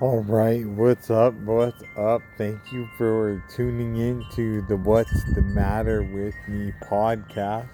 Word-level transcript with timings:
All 0.00 0.20
right, 0.22 0.66
what's 0.66 1.10
up? 1.10 1.34
What's 1.44 1.82
up? 1.94 2.22
Thank 2.38 2.72
you 2.72 2.88
for 2.96 3.44
tuning 3.54 3.98
in 3.98 4.24
to 4.32 4.62
the 4.62 4.78
What's 4.78 5.24
the 5.34 5.42
Matter 5.42 6.02
with 6.02 6.34
Me 6.48 6.72
podcast. 6.82 7.68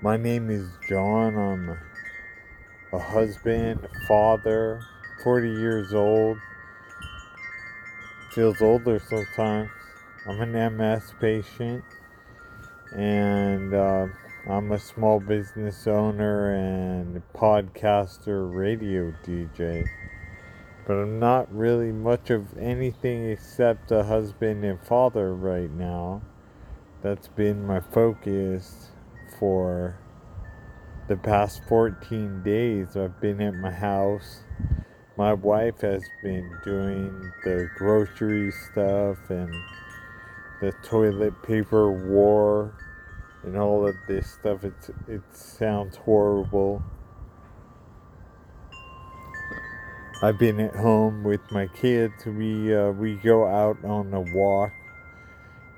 My 0.00 0.16
name 0.16 0.50
is 0.50 0.68
John. 0.88 1.36
I'm 1.36 1.76
a 2.92 2.98
husband, 3.00 3.80
a 3.84 4.06
father, 4.06 4.80
40 5.24 5.50
years 5.50 5.92
old. 5.92 6.38
Feels 8.30 8.62
older 8.62 9.00
sometimes. 9.00 9.70
I'm 10.28 10.40
an 10.40 10.76
MS 10.76 11.14
patient 11.20 11.82
and 12.94 13.74
uh, 13.74 14.06
I'm 14.48 14.70
a 14.70 14.78
small 14.78 15.18
business 15.18 15.88
owner 15.88 16.54
and 16.54 17.20
podcaster, 17.34 18.54
radio 18.54 19.12
DJ 19.26 19.84
but 20.86 20.94
I'm 20.94 21.18
not 21.18 21.52
really 21.54 21.92
much 21.92 22.30
of 22.30 22.58
anything 22.58 23.30
except 23.30 23.90
a 23.90 24.04
husband 24.04 24.64
and 24.64 24.78
father 24.80 25.34
right 25.34 25.70
now. 25.70 26.22
That's 27.02 27.28
been 27.28 27.66
my 27.66 27.80
focus 27.80 28.90
for 29.38 29.98
the 31.08 31.16
past 31.16 31.62
14 31.68 32.42
days. 32.42 32.96
I've 32.96 33.20
been 33.20 33.40
at 33.40 33.54
my 33.54 33.70
house. 33.70 34.40
My 35.16 35.32
wife 35.32 35.80
has 35.80 36.02
been 36.22 36.50
doing 36.64 37.32
the 37.44 37.68
grocery 37.76 38.50
stuff 38.50 39.18
and 39.30 39.54
the 40.60 40.72
toilet 40.82 41.42
paper 41.42 41.90
war 41.90 42.74
and 43.42 43.56
all 43.56 43.86
of 43.86 43.94
this 44.06 44.30
stuff. 44.30 44.64
It's, 44.64 44.90
it 45.08 45.22
sounds 45.32 45.96
horrible 45.96 46.82
I've 50.24 50.38
been 50.38 50.58
at 50.58 50.74
home 50.74 51.22
with 51.22 51.42
my 51.50 51.66
kids. 51.66 52.24
We 52.24 52.74
uh, 52.74 52.92
we 52.92 53.16
go 53.16 53.46
out 53.46 53.76
on 53.84 54.14
a 54.14 54.22
walk, 54.22 54.72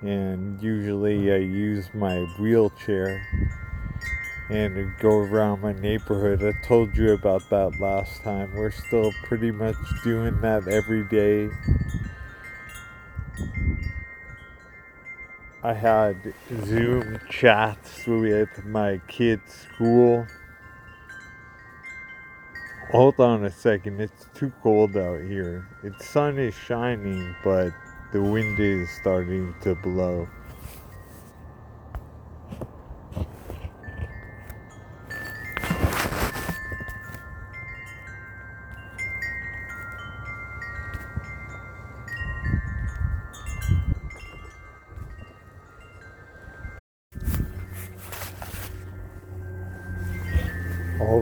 and 0.03 0.62
usually 0.62 1.33
I 1.33 1.38
use 1.38 1.88
my 1.92 2.19
wheelchair 2.38 3.27
and 4.48 4.97
go 5.00 5.19
around 5.19 5.62
my 5.62 5.72
neighborhood. 5.72 6.44
I 6.44 6.64
told 6.64 6.97
you 6.97 7.14
about 7.14 7.42
that 7.50 7.81
last 7.81 8.22
time. 8.22 8.54
We're 8.54 8.71
still 8.71 9.10
pretty 9.25 9.50
much 9.50 9.75
doing 10.04 10.41
that 10.43 10.69
every 10.69 11.03
day. 11.03 11.50
I 15.65 15.72
had 15.72 16.32
Zoom 16.65 17.19
chats 17.28 18.06
with 18.06 18.65
my 18.65 19.00
kids' 19.09 19.66
school 19.75 20.25
Hold 22.92 23.19
on 23.19 23.44
a 23.44 23.50
second, 23.50 24.00
it's 24.00 24.26
too 24.32 24.52
cold 24.62 24.97
out 24.97 25.20
here. 25.20 25.66
The 25.82 25.92
sun 26.04 26.38
is 26.38 26.54
shining, 26.54 27.34
but 27.42 27.72
the 28.12 28.22
wind 28.22 28.60
is 28.60 28.88
starting 29.00 29.54
to 29.62 29.74
blow. 29.74 30.28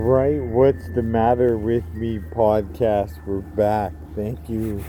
Right, 0.05 0.43
what's 0.43 0.87
the 0.91 1.03
matter 1.03 1.57
with 1.57 1.95
me 1.95 2.19
podcast? 2.19 3.27
We're 3.27 3.39
back. 3.39 3.95
Thank 4.15 4.51
you 4.51 4.85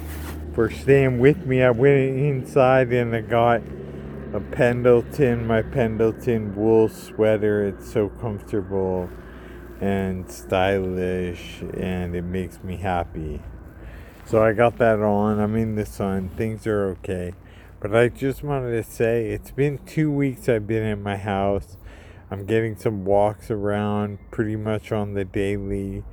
for 0.54 0.70
staying 0.70 1.20
with 1.20 1.46
me. 1.46 1.64
I 1.64 1.72
went 1.72 2.20
inside 2.20 2.92
and 2.92 3.16
I 3.16 3.22
got 3.22 3.62
a 4.34 4.42
Pendleton, 4.42 5.48
my 5.48 5.62
Pendleton 5.62 6.54
wool 6.54 6.90
sweater. 6.90 7.66
It's 7.66 7.94
so 7.94 8.10
comfortable 8.10 9.10
and 9.80 10.30
stylish 10.30 11.62
and 11.78 12.14
it 12.14 12.24
makes 12.24 12.62
me 12.62 12.76
happy. 12.76 13.42
So 14.26 14.44
I 14.44 14.52
got 14.52 14.78
that 14.80 15.00
on. 15.00 15.40
I'm 15.40 15.56
in 15.56 15.76
the 15.76 15.86
sun. 15.86 16.28
Things 16.28 16.68
are 16.68 16.88
okay. 16.88 17.34
But 17.80 17.96
I 17.96 18.10
just 18.10 18.44
wanted 18.44 18.72
to 18.72 18.84
say 18.84 19.30
it's 19.30 19.52
been 19.52 19.78
two 19.86 20.12
weeks 20.12 20.50
I've 20.50 20.68
been 20.68 20.84
in 20.84 21.02
my 21.02 21.16
house. 21.16 21.78
I'm 22.36 22.46
getting 22.46 22.76
some 22.76 23.06
walks 23.06 23.50
around 23.50 24.20
pretty 24.30 24.58
much 24.58 24.92
on 24.92 25.14
the 25.14 25.24
daily. 25.24 26.04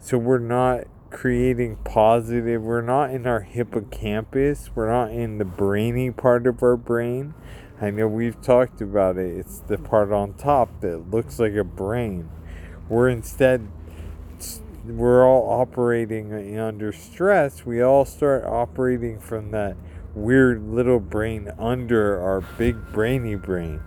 So 0.00 0.18
we're 0.18 0.38
not 0.38 0.84
creating 1.10 1.76
positive, 1.84 2.62
we're 2.62 2.80
not 2.82 3.10
in 3.10 3.26
our 3.26 3.40
hippocampus, 3.40 4.70
we're 4.74 4.90
not 4.90 5.12
in 5.12 5.38
the 5.38 5.44
brainy 5.44 6.10
part 6.10 6.46
of 6.46 6.62
our 6.62 6.76
brain. 6.76 7.34
I 7.80 7.90
know 7.90 8.08
we've 8.08 8.40
talked 8.40 8.80
about 8.80 9.16
it. 9.18 9.36
It's 9.36 9.58
the 9.60 9.78
part 9.78 10.10
on 10.10 10.34
top 10.34 10.80
that 10.80 11.10
looks 11.10 11.38
like 11.38 11.54
a 11.54 11.64
brain. 11.64 12.30
We're 12.88 13.08
instead 13.08 13.68
we're 14.86 15.26
all 15.26 15.60
operating 15.60 16.58
under 16.58 16.92
stress, 16.92 17.66
we 17.66 17.82
all 17.82 18.04
start 18.04 18.44
operating 18.44 19.18
from 19.18 19.50
that 19.50 19.76
weird 20.14 20.62
little 20.62 21.00
brain 21.00 21.50
under 21.58 22.20
our 22.20 22.40
big 22.56 22.92
brainy 22.92 23.34
brain. 23.34 23.80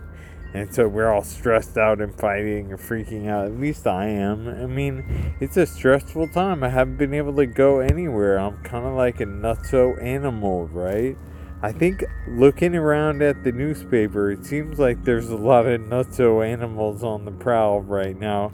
And 0.52 0.74
so 0.74 0.88
we're 0.88 1.08
all 1.08 1.22
stressed 1.22 1.78
out 1.78 2.00
and 2.00 2.14
fighting 2.14 2.72
and 2.72 2.80
freaking 2.80 3.28
out. 3.28 3.46
At 3.46 3.58
least 3.58 3.86
I 3.86 4.08
am. 4.08 4.48
I 4.48 4.66
mean, 4.66 5.34
it's 5.40 5.56
a 5.56 5.64
stressful 5.64 6.28
time. 6.28 6.64
I 6.64 6.70
haven't 6.70 6.96
been 6.96 7.14
able 7.14 7.36
to 7.36 7.46
go 7.46 7.78
anywhere. 7.78 8.38
I'm 8.38 8.56
kind 8.64 8.84
of 8.84 8.94
like 8.94 9.20
a 9.20 9.26
nutso 9.26 10.02
animal, 10.02 10.66
right? 10.68 11.16
I 11.62 11.72
think 11.72 12.04
looking 12.26 12.74
around 12.74 13.22
at 13.22 13.44
the 13.44 13.52
newspaper, 13.52 14.32
it 14.32 14.44
seems 14.44 14.78
like 14.78 15.04
there's 15.04 15.30
a 15.30 15.36
lot 15.36 15.66
of 15.66 15.80
nutso 15.82 16.44
animals 16.44 17.04
on 17.04 17.26
the 17.26 17.32
prowl 17.32 17.80
right 17.80 18.18
now 18.18 18.52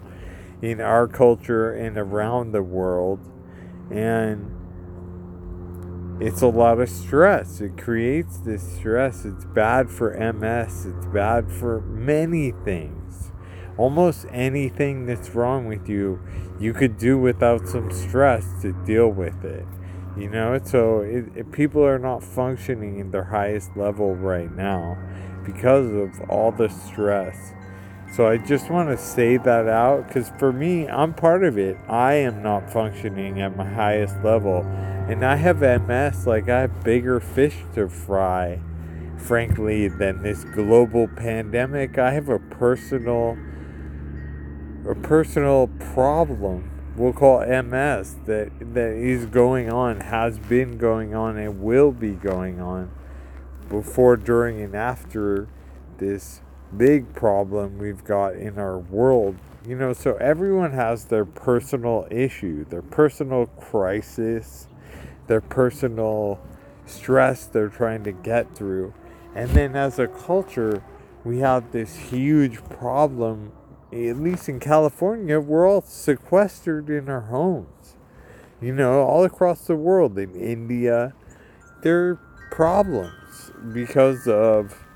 in 0.61 0.81
our 0.81 1.07
culture 1.07 1.71
and 1.71 1.97
around 1.97 2.51
the 2.51 2.63
world. 2.63 3.19
And 3.91 4.57
it's 6.19 6.41
a 6.41 6.47
lot 6.47 6.79
of 6.79 6.89
stress. 6.89 7.61
It 7.61 7.77
creates 7.77 8.39
this 8.39 8.63
stress. 8.77 9.23
It's 9.23 9.45
bad 9.45 9.89
for 9.89 10.11
MS. 10.11 10.87
It's 10.87 11.05
bad 11.07 11.51
for 11.51 11.81
many 11.81 12.51
things. 12.65 13.31
Almost 13.77 14.25
anything 14.31 15.05
that's 15.05 15.35
wrong 15.35 15.67
with 15.67 15.87
you, 15.87 16.19
you 16.59 16.73
could 16.73 16.97
do 16.97 17.19
without 17.19 17.67
some 17.67 17.91
stress 17.91 18.45
to 18.63 18.73
deal 18.83 19.09
with 19.09 19.45
it. 19.45 19.67
You 20.17 20.29
know, 20.29 20.59
so 20.63 21.01
it, 21.01 21.25
it, 21.35 21.51
people 21.51 21.85
are 21.85 21.99
not 21.99 22.23
functioning 22.23 22.97
in 22.97 23.11
their 23.11 23.25
highest 23.25 23.77
level 23.77 24.15
right 24.15 24.51
now 24.51 24.97
because 25.45 25.91
of 25.93 26.27
all 26.27 26.51
the 26.51 26.69
stress. 26.69 27.53
So 28.17 28.25
I 28.25 28.37
just 28.37 28.71
want 28.71 28.89
to 28.89 28.97
say 28.97 29.37
that 29.37 29.67
out 29.67 30.07
because 30.07 30.31
for 30.39 30.51
me, 30.51 30.87
I'm 30.87 31.13
part 31.13 31.43
of 31.43 31.59
it. 31.59 31.77
I 31.87 32.15
am 32.15 32.41
not 32.41 32.67
functioning 32.67 33.41
at 33.41 33.55
my 33.55 33.63
highest 33.63 34.15
level. 34.23 34.63
And 35.07 35.23
I 35.23 35.35
have 35.35 35.59
MS, 35.59 36.25
like 36.25 36.49
I 36.49 36.61
have 36.61 36.83
bigger 36.83 37.19
fish 37.19 37.57
to 37.75 37.87
fry, 37.87 38.59
frankly, 39.17 39.87
than 39.87 40.23
this 40.23 40.43
global 40.45 41.07
pandemic. 41.07 41.99
I 41.99 42.11
have 42.13 42.27
a 42.27 42.39
personal 42.39 43.37
a 44.89 44.95
personal 44.95 45.67
problem 45.93 46.71
we'll 46.95 47.13
call 47.13 47.41
MS 47.41 48.15
that 48.25 48.49
that 48.73 48.93
is 48.93 49.27
going 49.27 49.71
on, 49.71 49.99
has 49.99 50.39
been 50.39 50.79
going 50.79 51.13
on, 51.13 51.37
and 51.37 51.61
will 51.61 51.91
be 51.91 52.13
going 52.13 52.59
on 52.59 52.89
before, 53.69 54.17
during, 54.17 54.59
and 54.59 54.73
after 54.73 55.47
this 55.99 56.41
big 56.75 57.13
problem 57.13 57.77
we've 57.77 58.03
got 58.03 58.35
in 58.35 58.57
our 58.57 58.77
world. 58.77 59.35
You 59.65 59.75
know, 59.75 59.93
so 59.93 60.15
everyone 60.15 60.71
has 60.71 61.05
their 61.05 61.25
personal 61.25 62.07
issue, 62.09 62.65
their 62.65 62.81
personal 62.81 63.47
crisis, 63.47 64.67
their 65.27 65.41
personal 65.41 66.39
stress 66.85 67.45
they're 67.45 67.69
trying 67.69 68.03
to 68.05 68.11
get 68.11 68.55
through. 68.55 68.93
And 69.35 69.49
then 69.51 69.75
as 69.75 69.99
a 69.99 70.07
culture, 70.07 70.83
we 71.23 71.39
have 71.39 71.71
this 71.71 71.95
huge 71.95 72.63
problem 72.69 73.51
at 73.91 74.17
least 74.17 74.49
in 74.49 74.59
California, 74.59 75.39
we're 75.39 75.67
all 75.67 75.81
sequestered 75.81 76.89
in 76.89 77.09
our 77.09 77.21
homes. 77.21 77.95
You 78.61 78.73
know, 78.73 79.01
all 79.01 79.23
across 79.23 79.61
the 79.61 79.75
world, 79.75 80.17
in 80.17 80.35
India, 80.35 81.13
there 81.83 82.09
are 82.09 82.19
problems 82.51 83.51
because 83.73 84.27
of 84.27 84.86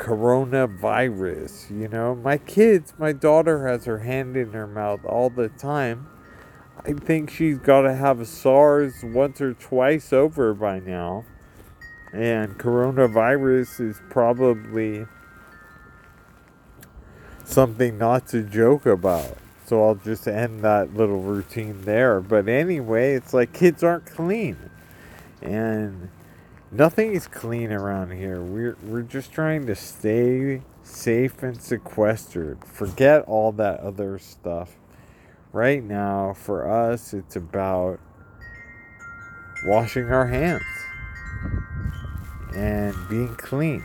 coronavirus. 0.00 1.70
You 1.70 1.88
know, 1.88 2.14
my 2.14 2.38
kids, 2.38 2.94
my 2.98 3.12
daughter 3.12 3.68
has 3.68 3.84
her 3.84 3.98
hand 3.98 4.36
in 4.36 4.52
her 4.52 4.66
mouth 4.66 5.04
all 5.04 5.28
the 5.28 5.50
time. 5.50 6.08
I 6.84 6.94
think 6.94 7.30
she's 7.30 7.58
got 7.58 7.82
to 7.82 7.94
have 7.94 8.26
SARS 8.26 8.94
once 9.04 9.40
or 9.42 9.52
twice 9.52 10.12
over 10.12 10.54
by 10.54 10.80
now. 10.80 11.26
And 12.12 12.58
coronavirus 12.58 13.90
is 13.90 14.00
probably 14.08 15.06
something 17.44 17.98
not 17.98 18.26
to 18.28 18.42
joke 18.42 18.86
about. 18.86 19.36
So 19.66 19.84
I'll 19.86 19.94
just 19.96 20.26
end 20.26 20.62
that 20.62 20.94
little 20.94 21.20
routine 21.20 21.82
there. 21.82 22.20
But 22.20 22.48
anyway, 22.48 23.14
it's 23.14 23.34
like 23.34 23.52
kids 23.52 23.84
aren't 23.84 24.06
clean. 24.06 24.56
And 25.42 26.08
nothing 26.70 27.14
is 27.14 27.26
clean 27.26 27.72
around 27.72 28.12
here. 28.12 28.40
We're 28.40 28.76
we're 28.82 29.02
just 29.02 29.32
trying 29.32 29.66
to 29.66 29.74
stay 29.74 30.62
safe 30.82 31.42
and 31.42 31.60
sequestered. 31.60 32.64
Forget 32.64 33.22
all 33.22 33.52
that 33.52 33.80
other 33.80 34.18
stuff. 34.18 34.76
Right 35.52 35.82
now, 35.82 36.34
for 36.34 36.70
us, 36.70 37.12
it's 37.12 37.36
about 37.36 37.98
washing 39.66 40.10
our 40.10 40.26
hands 40.26 40.62
and 42.54 42.94
being 43.08 43.34
clean 43.36 43.84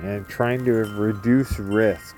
and 0.00 0.26
trying 0.28 0.64
to 0.64 0.72
reduce 0.72 1.58
risk 1.58 2.16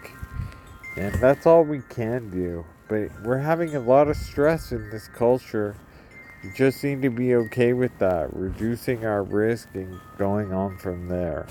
and 0.97 1.15
that's 1.17 1.47
all 1.47 1.63
we 1.63 1.83
can 1.89 2.31
do. 2.31 2.65
But 2.89 3.11
we're 3.23 3.39
having 3.39 3.77
a 3.77 3.81
lot 3.81 4.09
of 4.09 4.17
stress 4.17 4.73
in 4.73 4.89
this 4.91 5.09
culture. 5.09 5.77
Just 6.55 6.85
need 6.85 7.03
to 7.03 7.11
be 7.11 7.35
okay 7.35 7.73
with 7.73 7.99
that, 7.99 8.35
reducing 8.35 9.05
our 9.05 9.23
risk 9.23 9.69
and 9.75 10.01
going 10.19 10.53
on 10.53 10.77
from 10.79 11.09
there. 11.09 11.47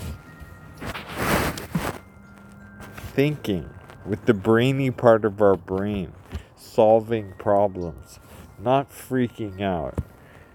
Thinking 3.14 3.68
with 4.04 4.24
the 4.26 4.34
brainy 4.34 4.90
part 4.90 5.24
of 5.24 5.40
our 5.42 5.56
brain, 5.56 6.12
solving 6.56 7.32
problems, 7.38 8.20
not 8.58 8.90
freaking 8.90 9.60
out. 9.60 9.98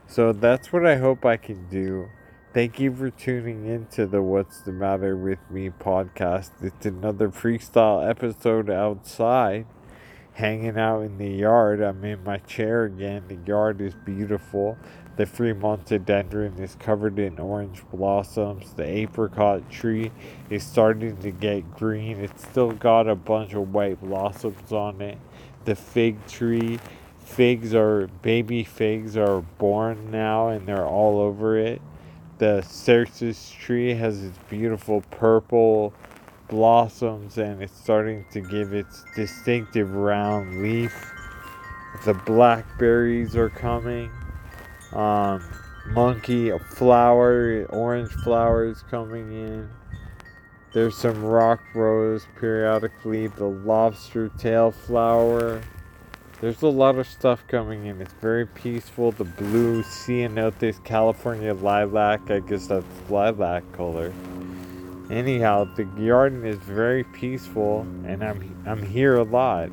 So 0.08 0.34
that's 0.34 0.72
what 0.74 0.86
I 0.86 0.98
hope 0.98 1.26
I 1.26 1.38
can 1.38 1.68
do 1.70 2.10
Thank 2.54 2.82
you 2.82 2.94
for 2.94 3.10
tuning 3.10 3.66
in 3.66 3.86
to 3.92 4.06
the 4.06 4.22
What's 4.22 4.60
the 4.60 4.74
Matter 4.74 5.16
with 5.16 5.40
Me 5.50 5.70
podcast. 5.70 6.50
It's 6.62 6.86
another 6.86 7.30
freestyle 7.30 8.06
episode 8.06 8.70
outside, 8.70 9.68
hanging 10.34 10.78
out 10.78 11.02
in 11.02 11.18
the 11.18 11.30
yard. 11.30 11.82
I'm 11.82 12.04
in 12.04 12.24
my 12.24 12.38
chair 12.38 12.86
again. 12.86 13.24
The 13.28 13.38
yard 13.46 13.82
is 13.82 13.94
beautiful. 13.94 14.78
The 15.18 15.26
Fremont 15.26 15.86
Fremontodendron 15.86 16.60
is 16.60 16.76
covered 16.80 17.20
in 17.20 17.38
orange 17.38 17.84
blossoms. 17.92 18.74
The 18.74 18.86
apricot 18.86 19.70
tree 19.70 20.12
is 20.50 20.64
starting 20.64 21.18
to 21.18 21.32
get 21.32 21.70
green. 21.76 22.20
It's 22.20 22.44
still 22.44 22.72
got 22.72 23.08
a 23.08 23.16
bunch 23.16 23.54
of 23.54 23.74
white 23.74 24.02
blossoms 24.02 24.72
on 24.72 25.02
it. 25.02 25.18
The 25.66 25.76
fig 25.76 26.26
tree, 26.28 26.80
figs 27.20 27.76
are, 27.76 28.08
baby 28.22 28.64
figs 28.64 29.18
are 29.18 29.42
born 29.42 30.12
now 30.12 30.48
and 30.48 30.68
they're 30.68 30.86
all 30.86 31.20
over 31.20 31.58
it 31.58 31.82
the 32.42 32.64
cercis 32.66 33.56
tree 33.56 33.94
has 33.94 34.24
its 34.24 34.36
beautiful 34.50 35.02
purple 35.12 35.94
blossoms 36.52 37.38
and 37.38 37.64
it's 37.64 37.76
starting 37.76 38.26
to 38.30 38.42
give 38.42 38.74
its 38.74 39.04
distinctive 39.16 39.92
round 39.92 40.62
leaf. 40.62 40.94
The 42.06 42.14
blackberries 42.14 43.36
are 43.36 43.50
coming. 43.50 44.12
Um, 44.92 45.42
monkey, 45.88 46.52
flower, 46.76 47.66
orange 47.70 48.12
flowers 48.24 48.84
coming 48.92 49.32
in. 49.32 49.70
There's 50.74 50.96
some 50.96 51.24
rock 51.24 51.62
rose 51.74 52.28
periodically. 52.38 53.28
The 53.28 53.48
lobster 53.48 54.30
tail 54.38 54.72
flower. 54.72 55.62
There's 56.42 56.62
a 56.64 56.68
lot 56.68 56.98
of 56.98 57.08
stuff 57.08 57.46
coming 57.48 57.86
in. 57.86 58.02
It's 58.02 58.14
very 58.14 58.46
peaceful. 58.46 59.12
The 59.14 59.26
blue 59.26 59.84
sea 59.84 60.28
Ceanothus 60.28 60.84
California 60.84 61.54
lilac, 61.54 62.30
I 62.30 62.40
guess 62.40 62.68
that's 62.68 62.86
lilac 63.10 63.70
color. 63.72 64.12
Anyhow, 65.12 65.66
the 65.76 65.84
garden 65.84 66.46
is 66.46 66.56
very 66.60 67.04
peaceful, 67.04 67.82
and 68.06 68.24
I'm 68.24 68.64
I'm 68.66 68.82
here 68.82 69.18
a 69.18 69.24
lot 69.24 69.68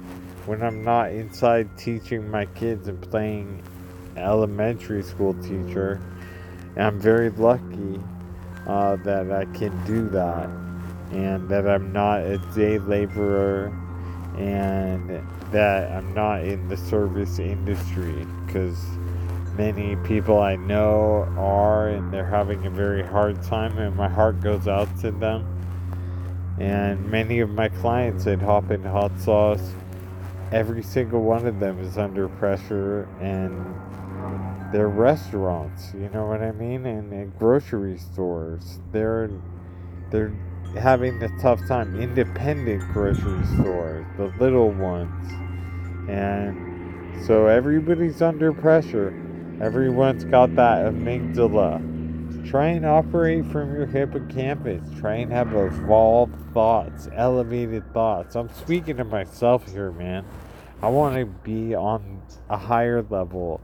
when 0.47 0.65
I'm 0.65 0.83
not 0.83 1.13
inside 1.13 1.79
teaching 1.79 2.29
my 2.29 2.47
kids 2.47 2.89
and 2.89 3.01
playing 3.01 3.63
elementary 4.17 5.05
school 5.05 5.35
teacher. 5.35 6.01
And 6.75 6.85
I'm 6.85 6.99
very 6.99 7.31
lucky 7.31 8.01
uh, 8.67 8.97
that 8.97 9.31
I 9.31 9.45
can 9.57 9.73
do 9.85 10.09
that, 10.09 10.51
and 11.13 11.49
that 11.49 11.69
I'm 11.69 11.93
not 11.93 12.23
a 12.23 12.39
day 12.57 12.81
laborer, 12.81 13.69
and 14.37 15.25
that 15.53 15.93
I'm 15.93 16.13
not 16.15 16.43
in 16.43 16.67
the 16.67 16.77
service 16.77 17.39
industry 17.39 18.27
because 18.45 18.77
many 19.59 19.97
people 19.97 20.41
I 20.41 20.55
know 20.55 21.29
are 21.37 21.89
and 21.89 22.13
they're 22.13 22.25
having 22.25 22.65
a 22.65 22.71
very 22.71 23.05
hard 23.05 23.43
time 23.43 23.77
and 23.79 23.95
my 23.97 24.09
heart 24.09 24.41
goes 24.41 24.69
out 24.69 24.89
to 25.01 25.11
them. 25.11 25.45
And 26.61 27.05
many 27.11 27.41
of 27.41 27.51
my 27.51 27.69
clients 27.69 28.29
at 28.29 28.41
Hoppin' 28.41 28.85
Hot 28.85 29.11
Sauce, 29.19 29.73
every 30.53 30.85
single 30.85 31.23
one 31.23 31.45
of 31.45 31.59
them 31.59 31.81
is 31.81 31.99
under 31.99 32.29
pressure 32.29 33.09
and 33.21 33.53
they're 34.73 34.89
restaurants, 34.89 35.93
you 35.93 36.09
know 36.11 36.27
what 36.27 36.41
I 36.41 36.53
mean? 36.53 36.87
And, 36.87 37.13
and 37.13 37.37
grocery 37.37 37.99
stores. 37.99 38.79
They're 38.93 39.29
they're 40.11 40.33
having 40.79 41.21
a 41.23 41.41
tough 41.41 41.67
time. 41.67 42.01
Independent 42.01 42.93
grocery 42.93 43.45
stores, 43.57 44.07
the 44.17 44.33
little 44.39 44.71
ones. 44.71 45.33
And 46.09 47.27
so 47.27 47.47
everybody's 47.47 48.23
under 48.23 48.53
pressure. 48.53 49.13
Everyone's 49.61 50.25
got 50.25 50.55
that 50.57 50.87
amygdala 50.87 51.99
Try 52.49 52.69
and 52.69 52.87
operate 52.87 53.45
from 53.53 53.75
your 53.75 53.85
hippocampus. 53.85 54.83
Try 54.99 55.17
and 55.17 55.31
have 55.31 55.53
evolved 55.55 56.35
thoughts, 56.55 57.07
elevated 57.13 57.93
thoughts. 57.93 58.37
I'm 58.37 58.49
speaking 58.49 58.97
to 58.97 59.05
myself 59.05 59.71
here, 59.71 59.93
man. 59.93 60.25
I 60.81 60.89
want 60.89 61.17
to 61.17 61.27
be 61.27 61.75
on 61.75 62.23
a 62.49 62.57
higher 62.57 63.03
level. 63.03 63.61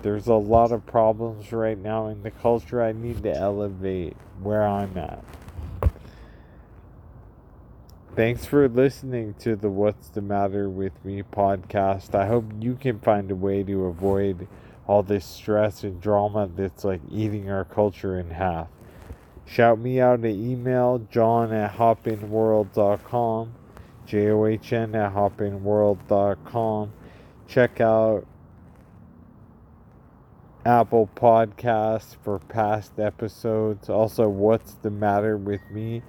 There's 0.00 0.28
a 0.28 0.34
lot 0.34 0.72
of 0.72 0.86
problems 0.86 1.52
right 1.52 1.76
now 1.76 2.06
in 2.06 2.22
the 2.22 2.30
culture. 2.30 2.82
I 2.82 2.92
need 2.92 3.22
to 3.24 3.36
elevate 3.36 4.16
where 4.42 4.66
I'm 4.66 4.96
at. 4.96 5.22
Thanks 8.16 8.46
for 8.46 8.66
listening 8.66 9.34
to 9.40 9.56
the 9.56 9.68
What's 9.68 10.08
the 10.08 10.22
Matter 10.22 10.70
with 10.70 11.04
Me 11.04 11.22
podcast. 11.22 12.14
I 12.14 12.28
hope 12.28 12.46
you 12.60 12.76
can 12.76 12.98
find 12.98 13.30
a 13.30 13.36
way 13.36 13.62
to 13.62 13.84
avoid 13.84 14.48
all 14.86 15.02
this 15.02 15.24
stress 15.24 15.84
and 15.84 16.00
drama 16.00 16.48
that's 16.54 16.84
like 16.84 17.00
eating 17.10 17.50
our 17.50 17.64
culture 17.64 18.18
in 18.18 18.30
half. 18.30 18.68
Shout 19.44 19.78
me 19.78 20.00
out 20.00 20.20
an 20.20 20.26
email, 20.26 21.06
john 21.10 21.52
at 21.52 21.74
hoppinworld.com, 21.76 23.54
J 24.06 24.30
O 24.30 24.46
H 24.46 24.72
N 24.72 24.94
at 24.94 25.12
hoppinworld.com. 25.14 26.92
Check 27.48 27.80
out 27.80 28.26
Apple 30.64 31.10
Podcasts 31.16 32.16
for 32.22 32.38
past 32.38 32.98
episodes. 32.98 33.88
Also, 33.90 34.28
What's 34.28 34.74
the 34.74 34.90
Matter 34.90 35.36
with 35.36 35.60
Me? 35.70 36.02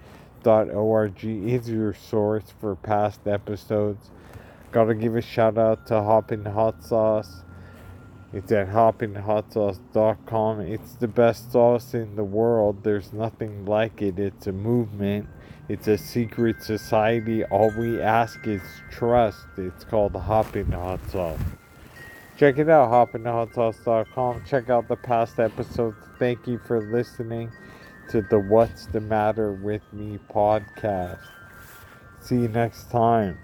.org 0.46 1.24
is 1.24 1.70
your 1.70 1.94
source 1.94 2.54
for 2.60 2.76
past 2.76 3.28
episodes. 3.28 4.12
Gotta 4.72 4.94
give 4.94 5.16
a 5.16 5.22
shout 5.22 5.58
out 5.58 5.88
to 5.88 6.02
Hoppin' 6.02 6.46
Hot 6.46 6.84
Sauce. 6.84 7.44
It's 8.34 8.52
at 8.52 8.68
hoppinhotsauce.com. 8.70 10.62
It's 10.62 10.96
the 10.96 11.08
best 11.08 11.52
sauce 11.52 11.94
in 11.94 12.16
the 12.16 12.24
world. 12.24 12.84
There's 12.84 13.14
nothing 13.14 13.66
like 13.66 14.02
it. 14.02 14.18
It's 14.18 14.48
a 14.48 14.52
movement. 14.52 15.28
It's 15.70 15.88
a 15.88 15.98
secret 15.98 16.64
society. 16.64 17.46
All 17.46 17.72
we 17.78 18.02
ask 18.02 18.46
is 18.48 18.64
trust. 18.90 19.46
It's 19.58 19.84
called 19.84 20.16
Hoppin' 20.16 20.72
Hot 20.72 21.00
Sauce. 21.12 21.40
Check 22.36 22.58
it 22.58 22.70
out, 22.70 22.90
hoppinhotsauce.com. 22.90 24.44
Check 24.46 24.70
out 24.70 24.88
the 24.88 24.96
past 24.96 25.40
episodes. 25.40 25.98
Thank 26.18 26.48
you 26.48 26.60
for 26.66 26.82
listening 26.92 27.52
to 28.10 28.22
the 28.24 28.40
What's 28.40 28.88
the 28.88 29.00
Matter 29.00 29.54
with 29.54 29.84
Me 29.94 30.20
podcast. 30.34 31.20
See 32.20 32.36
you 32.36 32.48
next 32.48 32.90
time. 32.90 33.38